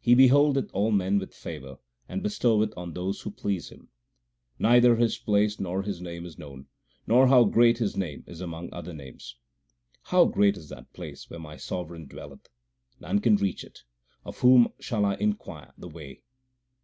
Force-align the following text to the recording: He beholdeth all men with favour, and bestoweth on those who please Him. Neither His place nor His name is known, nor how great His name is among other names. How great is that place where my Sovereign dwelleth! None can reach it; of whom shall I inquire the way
He 0.00 0.14
beholdeth 0.14 0.70
all 0.72 0.92
men 0.92 1.18
with 1.18 1.34
favour, 1.34 1.78
and 2.08 2.22
bestoweth 2.22 2.72
on 2.78 2.92
those 2.92 3.22
who 3.22 3.30
please 3.32 3.70
Him. 3.70 3.88
Neither 4.56 4.94
His 4.94 5.18
place 5.18 5.58
nor 5.58 5.82
His 5.82 6.00
name 6.00 6.24
is 6.24 6.38
known, 6.38 6.68
nor 7.08 7.26
how 7.26 7.42
great 7.42 7.78
His 7.78 7.96
name 7.96 8.22
is 8.28 8.40
among 8.40 8.72
other 8.72 8.92
names. 8.94 9.34
How 10.04 10.26
great 10.26 10.56
is 10.56 10.68
that 10.68 10.92
place 10.92 11.28
where 11.28 11.40
my 11.40 11.56
Sovereign 11.56 12.06
dwelleth! 12.06 12.48
None 13.00 13.18
can 13.18 13.34
reach 13.34 13.64
it; 13.64 13.82
of 14.24 14.38
whom 14.42 14.72
shall 14.78 15.04
I 15.04 15.14
inquire 15.16 15.72
the 15.76 15.88
way 15.88 16.22